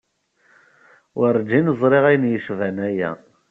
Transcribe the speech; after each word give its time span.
Werǧin 1.17 1.67
ẓriɣ 1.79 2.03
ayen 2.09 2.29
yecban 2.33 2.77
aya. 2.87 3.11